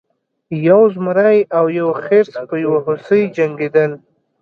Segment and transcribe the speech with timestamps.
[0.67, 3.91] یو زمری او یو خرس په یو هوسۍ جنګیدل.